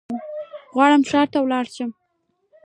[0.75, 1.89] غواړم ښار ته ولاړشم